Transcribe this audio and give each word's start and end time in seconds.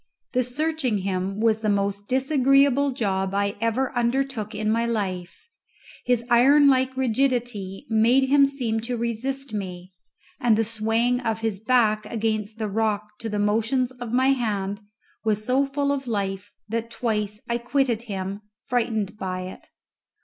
The 0.33 0.43
searching 0.43 0.97
him 1.05 1.39
was 1.39 1.61
the 1.61 1.69
most 1.69 2.07
disagreeable 2.07 2.89
job 2.89 3.35
I 3.35 3.55
ever 3.61 3.95
undertook 3.95 4.55
in 4.55 4.71
my 4.71 4.83
life. 4.87 5.47
His 6.05 6.25
iron 6.27 6.67
like 6.67 6.97
rigidity 6.97 7.85
made 7.87 8.23
him 8.27 8.47
seem 8.47 8.79
to 8.79 8.97
resist 8.97 9.53
me, 9.53 9.93
and 10.39 10.57
the 10.57 10.63
swaying 10.63 11.19
of 11.19 11.41
his 11.41 11.59
back 11.59 12.07
against 12.07 12.57
the 12.57 12.67
rock 12.67 13.09
to 13.19 13.29
the 13.29 13.37
motions 13.37 13.91
of 13.91 14.11
my 14.11 14.29
hand 14.29 14.81
was 15.23 15.45
so 15.45 15.65
full 15.65 15.91
of 15.91 16.07
life 16.07 16.51
that 16.67 16.89
twice 16.89 17.39
I 17.47 17.59
quitted 17.59 18.01
him, 18.09 18.41
frightened 18.57 19.17
by 19.19 19.41
it. 19.41 19.67